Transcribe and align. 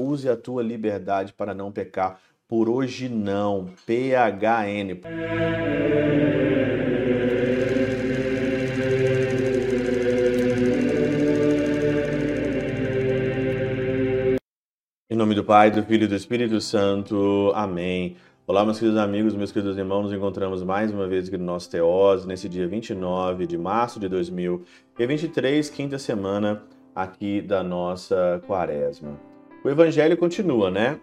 use 0.00 0.28
a 0.28 0.36
tua 0.36 0.62
liberdade 0.62 1.32
para 1.32 1.54
não 1.54 1.70
pecar. 1.70 2.20
Por 2.48 2.68
hoje 2.68 3.08
não. 3.08 3.66
PHN. 3.86 5.00
Em 15.08 15.16
nome 15.16 15.34
do 15.34 15.44
Pai, 15.44 15.70
do 15.70 15.82
Filho 15.82 16.04
e 16.04 16.08
do 16.08 16.14
Espírito 16.14 16.60
Santo. 16.60 17.52
Amém. 17.54 18.16
Olá, 18.50 18.64
meus 18.64 18.80
queridos 18.80 18.98
amigos, 18.98 19.34
meus 19.34 19.52
queridos 19.52 19.78
irmãos, 19.78 20.02
nos 20.02 20.12
encontramos 20.12 20.60
mais 20.64 20.92
uma 20.92 21.06
vez 21.06 21.28
aqui 21.28 21.36
no 21.36 21.44
nosso 21.44 21.70
Teose, 21.70 22.26
nesse 22.26 22.48
dia 22.48 22.66
29 22.66 23.46
de 23.46 23.56
março 23.56 24.00
de 24.00 24.08
2023, 24.08 25.70
quinta 25.70 26.00
semana 26.00 26.64
aqui 26.92 27.40
da 27.40 27.62
nossa 27.62 28.42
quaresma. 28.48 29.29
O 29.62 29.68
evangelho 29.68 30.16
continua, 30.16 30.70
né? 30.70 30.98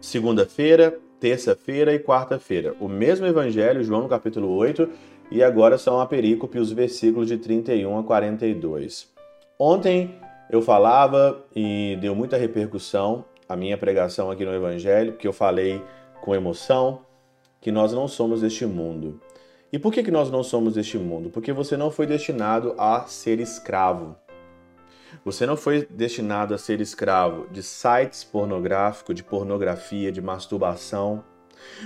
Segunda-feira, 0.00 0.98
terça-feira 1.20 1.92
e 1.92 1.98
quarta-feira. 1.98 2.74
O 2.80 2.88
mesmo 2.88 3.26
evangelho, 3.26 3.84
João 3.84 4.02
no 4.02 4.08
capítulo 4.08 4.48
8, 4.56 4.88
e 5.30 5.42
agora 5.42 5.76
são 5.76 6.00
a 6.00 6.06
perícope 6.06 6.58
os 6.58 6.72
versículos 6.72 7.28
de 7.28 7.36
31 7.36 7.98
a 7.98 8.02
42. 8.02 9.12
Ontem 9.58 10.14
eu 10.50 10.62
falava 10.62 11.44
e 11.54 11.98
deu 12.00 12.14
muita 12.14 12.38
repercussão 12.38 13.26
a 13.46 13.54
minha 13.54 13.76
pregação 13.76 14.30
aqui 14.30 14.46
no 14.46 14.54
evangelho, 14.54 15.12
porque 15.12 15.28
eu 15.28 15.32
falei 15.32 15.82
com 16.22 16.34
emoção 16.34 17.02
que 17.60 17.70
nós 17.70 17.92
não 17.92 18.08
somos 18.08 18.40
deste 18.40 18.64
mundo. 18.64 19.20
E 19.70 19.78
por 19.78 19.92
que, 19.92 20.02
que 20.02 20.10
nós 20.10 20.30
não 20.30 20.42
somos 20.42 20.72
deste 20.72 20.96
mundo? 20.96 21.28
Porque 21.28 21.52
você 21.52 21.76
não 21.76 21.90
foi 21.90 22.06
destinado 22.06 22.74
a 22.78 23.02
ser 23.02 23.40
escravo. 23.40 24.16
Você 25.24 25.46
não 25.46 25.56
foi 25.56 25.86
destinado 25.90 26.54
a 26.54 26.58
ser 26.58 26.80
escravo 26.80 27.46
de 27.50 27.62
sites 27.62 28.24
pornográficos, 28.24 29.14
de 29.14 29.22
pornografia, 29.22 30.12
de 30.12 30.20
masturbação. 30.20 31.24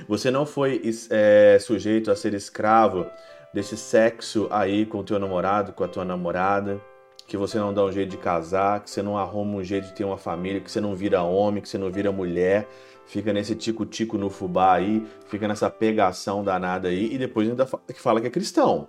Você 0.08 0.30
não 0.30 0.44
foi 0.44 0.82
é, 1.10 1.58
sujeito 1.60 2.10
a 2.10 2.16
ser 2.16 2.34
escravo 2.34 3.06
desse 3.52 3.76
sexo 3.76 4.48
aí 4.50 4.86
com 4.86 4.98
o 4.98 5.04
teu 5.04 5.18
namorado, 5.18 5.72
com 5.72 5.84
a 5.84 5.88
tua 5.88 6.04
namorada, 6.04 6.80
que 7.26 7.36
você 7.36 7.58
não 7.58 7.72
dá 7.72 7.84
um 7.84 7.92
jeito 7.92 8.10
de 8.10 8.16
casar, 8.16 8.80
que 8.80 8.90
você 8.90 9.02
não 9.02 9.16
arruma 9.16 9.56
um 9.56 9.64
jeito 9.64 9.86
de 9.86 9.94
ter 9.94 10.04
uma 10.04 10.18
família, 10.18 10.60
que 10.60 10.70
você 10.70 10.80
não 10.80 10.94
vira 10.94 11.22
homem, 11.22 11.62
que 11.62 11.68
você 11.68 11.78
não 11.78 11.90
vira 11.90 12.12
mulher, 12.12 12.68
fica 13.06 13.32
nesse 13.32 13.54
tico-tico 13.54 14.18
no 14.18 14.30
fubá 14.30 14.74
aí, 14.74 15.06
fica 15.26 15.46
nessa 15.46 15.70
pegação 15.70 16.42
danada 16.42 16.88
aí, 16.88 17.12
e 17.12 17.18
depois 17.18 17.48
ainda 17.48 17.66
fala 17.66 17.82
que, 17.86 18.00
fala 18.00 18.20
que 18.20 18.26
é 18.26 18.30
cristão. 18.30 18.88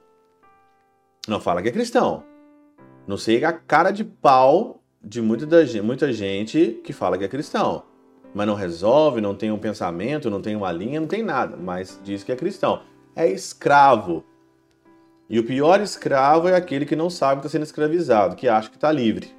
Não 1.27 1.39
fala 1.39 1.61
que 1.61 1.69
é 1.69 1.71
cristão. 1.71 2.32
Não 3.05 3.17
sei 3.17 3.43
a 3.43 3.51
cara 3.51 3.91
de 3.91 4.03
pau 4.03 4.81
de 5.03 5.21
muita, 5.21 5.45
muita 5.83 6.13
gente 6.13 6.79
que 6.83 6.93
fala 6.93 7.17
que 7.17 7.25
é 7.25 7.27
cristão. 7.27 7.83
Mas 8.33 8.47
não 8.47 8.55
resolve, 8.55 9.21
não 9.21 9.35
tem 9.35 9.51
um 9.51 9.59
pensamento, 9.59 10.29
não 10.29 10.41
tem 10.41 10.55
uma 10.55 10.71
linha, 10.71 10.99
não 10.99 11.07
tem 11.07 11.21
nada. 11.21 11.57
Mas 11.57 11.99
diz 12.03 12.23
que 12.23 12.31
é 12.31 12.35
cristão. 12.35 12.81
É 13.15 13.29
escravo. 13.29 14.23
E 15.29 15.37
o 15.37 15.45
pior 15.45 15.81
escravo 15.81 16.47
é 16.47 16.55
aquele 16.55 16.85
que 16.85 16.95
não 16.95 17.09
sabe 17.09 17.41
que 17.41 17.47
está 17.47 17.57
sendo 17.57 17.63
escravizado, 17.63 18.35
que 18.35 18.47
acha 18.47 18.69
que 18.69 18.77
está 18.77 18.91
livre. 18.91 19.29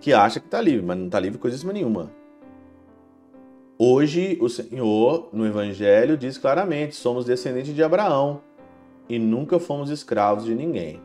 Que 0.00 0.12
acha 0.12 0.40
que 0.40 0.46
está 0.46 0.60
livre, 0.60 0.84
mas 0.84 0.96
não 0.96 1.06
está 1.06 1.18
livre 1.18 1.38
coisíssima 1.38 1.72
nenhuma. 1.72 2.10
Hoje, 3.78 4.38
o 4.40 4.48
Senhor, 4.48 5.28
no 5.32 5.46
Evangelho, 5.46 6.16
diz 6.16 6.38
claramente: 6.38 6.94
somos 6.94 7.24
descendentes 7.24 7.74
de 7.74 7.82
Abraão 7.82 8.40
e 9.08 9.18
nunca 9.18 9.58
fomos 9.58 9.90
escravos 9.90 10.44
de 10.44 10.54
ninguém. 10.54 11.00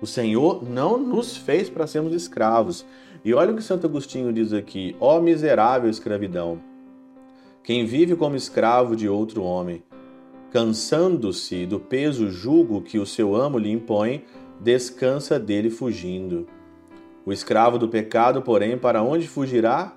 O 0.00 0.06
Senhor 0.06 0.62
não 0.68 0.98
nos 0.98 1.36
fez 1.36 1.68
para 1.68 1.86
sermos 1.86 2.14
escravos. 2.14 2.86
E 3.24 3.34
olha 3.34 3.52
o 3.52 3.56
que 3.56 3.62
Santo 3.62 3.86
Agostinho 3.86 4.32
diz 4.32 4.52
aqui: 4.52 4.96
ó 4.98 5.18
oh, 5.18 5.20
miserável 5.20 5.90
escravidão! 5.90 6.60
Quem 7.62 7.84
vive 7.84 8.16
como 8.16 8.34
escravo 8.34 8.96
de 8.96 9.08
outro 9.08 9.42
homem, 9.42 9.82
cansando-se 10.50 11.66
do 11.66 11.78
peso 11.78 12.30
jugo 12.30 12.80
que 12.80 12.98
o 12.98 13.04
seu 13.04 13.36
amo 13.36 13.58
lhe 13.58 13.70
impõe, 13.70 14.24
descansa 14.58 15.38
dele 15.38 15.68
fugindo. 15.68 16.46
O 17.24 17.32
escravo 17.32 17.78
do 17.78 17.88
pecado, 17.88 18.40
porém, 18.40 18.78
para 18.78 19.02
onde 19.02 19.28
fugirá? 19.28 19.94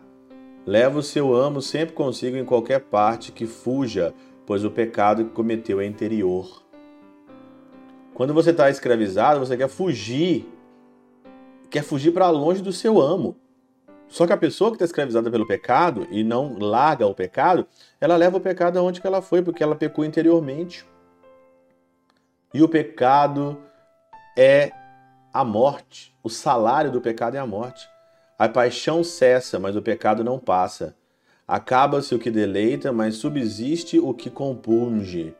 Leva 0.65 0.99
o 0.99 1.03
seu 1.03 1.33
amo 1.33 1.61
sempre 1.61 1.95
consigo 1.95 2.35
em 2.35 2.45
qualquer 2.45 2.81
parte 2.81 3.31
que 3.31 3.45
fuja, 3.45 4.13
pois 4.45 4.65
o 4.65 4.71
pecado 4.71 5.23
que 5.23 5.31
cometeu 5.31 5.79
é 5.79 5.85
interior. 5.85 6.62
Quando 8.13 8.33
você 8.33 8.51
está 8.51 8.69
escravizado, 8.69 9.39
você 9.39 9.57
quer 9.57 9.67
fugir, 9.67 10.47
quer 11.69 11.83
fugir 11.83 12.11
para 12.11 12.29
longe 12.29 12.61
do 12.61 12.71
seu 12.71 13.01
amo. 13.01 13.35
Só 14.07 14.27
que 14.27 14.33
a 14.33 14.37
pessoa 14.37 14.69
que 14.69 14.75
está 14.75 14.85
escravizada 14.85 15.31
pelo 15.31 15.47
pecado 15.47 16.07
e 16.11 16.23
não 16.23 16.55
larga 16.59 17.07
o 17.07 17.15
pecado, 17.15 17.65
ela 17.99 18.15
leva 18.15 18.37
o 18.37 18.41
pecado 18.41 18.77
aonde 18.77 19.01
que 19.01 19.07
ela 19.07 19.23
foi, 19.23 19.41
porque 19.41 19.63
ela 19.63 19.75
pecou 19.75 20.05
interiormente. 20.05 20.85
E 22.53 22.61
o 22.61 22.69
pecado 22.69 23.57
é 24.37 24.71
a 25.33 25.43
morte. 25.43 26.15
O 26.21 26.29
salário 26.29 26.91
do 26.91 27.01
pecado 27.01 27.35
é 27.35 27.39
a 27.39 27.47
morte. 27.47 27.89
A 28.37 28.47
paixão 28.47 29.03
cessa, 29.03 29.59
mas 29.59 29.75
o 29.75 29.81
pecado 29.81 30.23
não 30.23 30.37
passa. 30.37 30.95
Acaba-se 31.47 32.13
o 32.13 32.19
que 32.19 32.29
deleita, 32.29 32.93
mas 32.93 33.15
subsiste 33.15 33.97
o 33.99 34.13
que 34.13 34.29
compunge. 34.29 35.35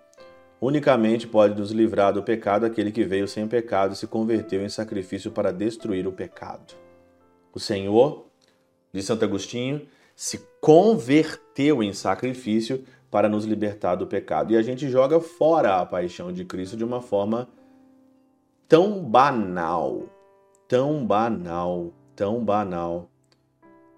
Unicamente 0.65 1.27
pode 1.27 1.59
nos 1.59 1.71
livrar 1.71 2.13
do 2.13 2.23
pecado 2.23 2.65
aquele 2.65 2.91
que 2.91 3.03
veio 3.03 3.27
sem 3.27 3.47
pecado 3.47 3.93
e 3.93 3.95
se 3.97 4.07
converteu 4.07 4.63
em 4.63 4.69
sacrifício 4.69 5.31
para 5.31 5.51
destruir 5.51 6.07
o 6.07 6.11
pecado. 6.11 6.73
O 7.53 7.59
Senhor, 7.59 8.27
de 8.93 9.03
Santo 9.03 9.25
Agostinho, 9.25 9.85
se 10.15 10.39
converteu 10.61 11.83
em 11.83 11.91
sacrifício 11.91 12.83
para 13.11 13.27
nos 13.27 13.43
libertar 13.43 13.95
do 13.95 14.07
pecado. 14.07 14.53
E 14.53 14.57
a 14.57 14.61
gente 14.61 14.87
joga 14.89 15.19
fora 15.19 15.81
a 15.81 15.85
paixão 15.85 16.31
de 16.31 16.45
Cristo 16.45 16.77
de 16.77 16.83
uma 16.83 17.01
forma 17.01 17.49
tão 18.67 19.03
banal, 19.03 20.03
tão 20.67 21.05
banal 21.05 21.93
tão 22.15 22.43
banal. 22.43 23.09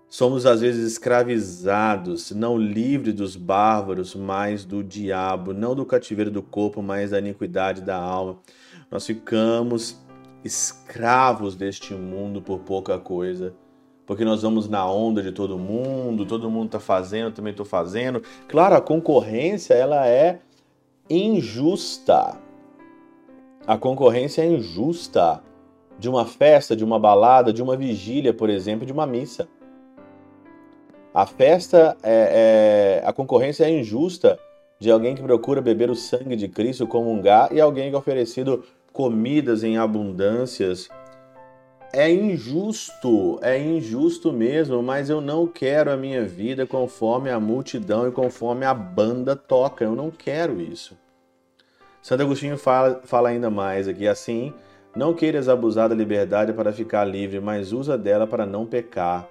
Somos 0.08 0.46
às 0.46 0.62
vezes 0.62 0.94
escravizados, 0.94 2.32
não 2.32 2.58
livres 2.58 3.14
dos 3.14 3.36
bárbaros, 3.36 4.16
mas 4.16 4.64
do 4.64 4.84
diabo, 4.84 5.54
não 5.54 5.76
do 5.76 5.86
cativeiro 5.86 6.32
do 6.32 6.42
corpo, 6.42 6.82
mas 6.82 7.12
da 7.12 7.20
iniquidade 7.20 7.82
da 7.82 7.98
alma. 7.98 8.38
Nós 8.90 9.06
ficamos 9.06 10.00
escravos 10.44 11.56
deste 11.56 11.94
mundo 11.94 12.42
por 12.42 12.60
pouca 12.60 13.00
coisa, 13.00 13.56
porque 14.06 14.24
nós 14.24 14.44
vamos 14.44 14.70
na 14.70 14.90
onda 14.90 15.24
de 15.24 15.32
todo 15.32 15.58
mundo, 15.58 16.26
todo 16.26 16.52
mundo 16.52 16.68
está 16.68 16.80
fazendo, 16.80 17.34
também 17.34 17.52
estou 17.52 17.66
fazendo. 17.66 18.22
Claro, 18.48 18.76
a 18.76 18.82
concorrência 18.82 19.74
ela 19.74 20.08
é 20.08 20.40
injusta. 21.10 22.38
A 23.66 23.78
concorrência 23.78 24.44
é 24.44 24.46
injusta 24.46 25.42
de 25.98 26.08
uma 26.08 26.26
festa, 26.26 26.76
de 26.76 26.84
uma 26.84 27.00
balada, 27.00 27.52
de 27.52 27.64
uma 27.64 27.76
vigília, 27.76 28.34
por 28.34 28.50
exemplo, 28.50 28.86
de 28.86 28.94
uma 28.94 29.08
missa. 29.08 29.48
A 31.16 31.26
festa, 31.26 31.96
é, 32.04 33.00
é, 33.02 33.08
a 33.08 33.14
concorrência 33.14 33.64
é 33.64 33.70
injusta 33.70 34.38
de 34.78 34.92
alguém 34.92 35.16
que 35.16 35.24
procura 35.24 35.62
beber 35.62 35.90
o 35.90 35.96
sangue 35.96 36.36
de 36.36 36.50
Cristo, 36.50 36.86
comungar, 36.86 37.54
e 37.54 37.62
alguém 37.62 37.90
que 37.90 37.96
é 37.96 37.98
oferecido 37.98 38.66
comidas 38.92 39.64
em 39.64 39.78
abundâncias. 39.78 40.90
É 41.94 42.12
injusto, 42.12 43.40
é 43.42 43.58
injusto 43.58 44.34
mesmo, 44.34 44.84
mas 44.84 45.10
eu 45.10 45.22
não 45.22 45.48
quero 45.48 45.90
a 45.90 45.96
minha 45.96 46.26
vida 46.26 46.68
conforme 46.68 47.30
a 47.30 47.40
multidão 47.40 48.06
e 48.06 48.12
conforme 48.12 48.66
a 48.66 48.74
banda 48.74 49.38
toca. 49.38 49.86
Eu 49.86 49.96
não 49.96 50.12
quero 50.12 50.60
isso. 50.60 50.98
Santo 52.02 52.24
Agostinho 52.24 52.58
fala, 52.58 53.00
fala 53.06 53.30
ainda 53.30 53.50
mais 53.50 53.88
aqui, 53.88 54.06
assim, 54.06 54.54
não 54.94 55.14
queiras 55.14 55.48
abusar 55.48 55.88
da 55.88 55.96
liberdade 55.96 56.52
para 56.52 56.74
ficar 56.74 57.06
livre, 57.06 57.40
mas 57.40 57.72
usa 57.72 57.98
dela 57.98 58.28
para 58.28 58.46
não 58.46 58.66
pecar. 58.66 59.30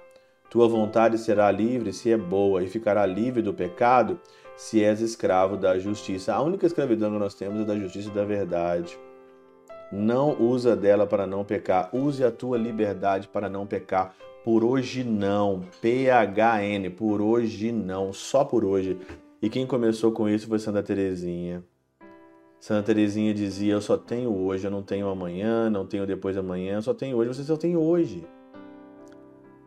Tua 0.55 0.69
vontade 0.69 1.17
será 1.17 1.51
livre 1.51 1.91
se 1.91 2.09
é 2.09 2.15
boa, 2.15 2.63
e 2.63 2.69
ficará 2.69 3.05
livre 3.05 3.41
do 3.41 3.53
pecado 3.53 4.17
se 4.55 4.81
és 4.81 5.01
escravo 5.01 5.57
da 5.57 5.77
justiça. 5.77 6.33
A 6.33 6.41
única 6.41 6.65
escravidão 6.65 7.11
que 7.11 7.19
nós 7.19 7.35
temos 7.35 7.59
é 7.59 7.65
da 7.65 7.77
justiça 7.77 8.07
e 8.07 8.13
da 8.13 8.23
verdade. 8.23 8.97
Não 9.91 10.41
usa 10.41 10.73
dela 10.73 11.05
para 11.05 11.27
não 11.27 11.43
pecar. 11.43 11.93
Use 11.93 12.23
a 12.23 12.31
tua 12.31 12.57
liberdade 12.57 13.27
para 13.27 13.49
não 13.49 13.67
pecar. 13.67 14.15
Por 14.45 14.63
hoje 14.63 15.03
não. 15.03 15.59
PHN. 15.81 16.89
Por 16.95 17.21
hoje 17.21 17.73
não. 17.73 18.13
Só 18.13 18.45
por 18.45 18.63
hoje. 18.63 18.97
E 19.41 19.49
quem 19.49 19.67
começou 19.67 20.13
com 20.13 20.29
isso 20.29 20.47
foi 20.47 20.57
Santa 20.57 20.81
Teresinha. 20.81 21.65
Santa 22.61 22.81
Teresinha 22.81 23.33
dizia: 23.33 23.73
Eu 23.73 23.81
só 23.81 23.97
tenho 23.97 24.33
hoje, 24.33 24.65
eu 24.65 24.71
não 24.71 24.81
tenho 24.81 25.09
amanhã, 25.09 25.69
não 25.69 25.85
tenho 25.85 26.07
depois 26.07 26.33
da 26.33 26.41
manhã, 26.41 26.75
eu 26.75 26.81
só 26.81 26.93
tenho 26.93 27.17
hoje. 27.17 27.33
Você 27.33 27.43
só 27.43 27.57
tem 27.57 27.75
hoje. 27.75 28.25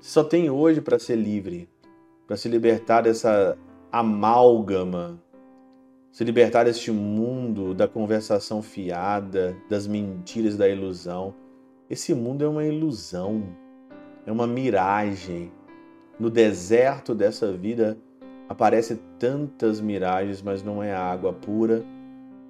Você 0.01 0.11
só 0.11 0.23
tem 0.23 0.49
hoje 0.49 0.81
para 0.81 0.99
ser 0.99 1.17
livre, 1.17 1.69
para 2.27 2.37
se 2.37 2.49
libertar 2.49 3.03
dessa 3.03 3.59
amálgama, 3.91 5.21
se 6.13 6.23
libertar 6.23 6.65
deste 6.65 6.93
mundo 6.93 7.75
da 7.75 7.89
conversação 7.89 8.63
fiada, 8.63 9.57
das 9.69 9.89
mentiras, 9.89 10.57
da 10.57 10.69
ilusão. 10.69 11.35
Esse 11.91 12.15
mundo 12.15 12.45
é 12.45 12.49
uma 12.49 12.65
ilusão, 12.65 13.43
é 14.25 14.31
uma 14.31 14.47
miragem. 14.47 15.51
No 16.19 16.31
deserto 16.31 17.13
dessa 17.13 17.53
vida 17.53 17.99
aparecem 18.49 19.01
tantas 19.19 19.81
miragens, 19.81 20.41
mas 20.41 20.63
não 20.63 20.81
é 20.81 20.95
água 20.95 21.33
pura, 21.33 21.85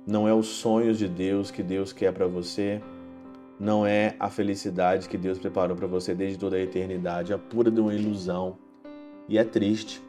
não 0.06 0.28
é 0.28 0.34
os 0.34 0.48
sonhos 0.48 0.98
de 0.98 1.08
Deus 1.08 1.50
que 1.50 1.62
Deus 1.62 1.94
quer 1.94 2.12
para 2.12 2.26
você, 2.26 2.82
não 3.58 3.84
é 3.84 4.14
a 4.20 4.30
felicidade 4.30 5.08
que 5.08 5.18
Deus 5.18 5.38
preparou 5.38 5.76
para 5.76 5.86
você 5.86 6.14
desde 6.14 6.38
toda 6.38 6.56
a 6.56 6.60
eternidade, 6.60 7.32
é 7.32 7.36
pura 7.36 7.70
de 7.70 7.80
uma 7.80 7.94
ilusão. 7.94 8.56
E 9.28 9.36
é 9.36 9.44
triste. 9.44 10.02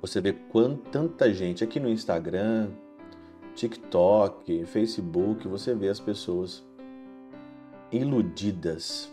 Você 0.00 0.20
vê 0.20 0.32
quanta 0.32 0.90
tanta 0.90 1.32
gente 1.34 1.64
aqui 1.64 1.80
no 1.80 1.88
Instagram, 1.88 2.70
TikTok, 3.54 4.64
Facebook, 4.66 5.48
você 5.48 5.74
vê 5.74 5.88
as 5.88 5.98
pessoas 5.98 6.64
iludidas, 7.90 9.12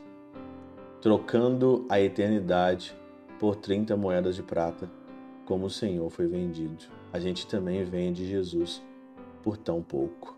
trocando 1.01 1.85
a 1.89 1.99
eternidade 1.99 2.95
por 3.39 3.55
30 3.55 3.97
moedas 3.97 4.35
de 4.35 4.43
prata, 4.43 4.89
como 5.45 5.65
o 5.65 5.69
Senhor 5.69 6.07
foi 6.11 6.27
vendido. 6.27 6.85
A 7.11 7.19
gente 7.19 7.47
também 7.47 7.83
vende 7.83 8.27
Jesus 8.27 8.83
por 9.41 9.57
tão 9.57 9.81
pouco. 9.81 10.37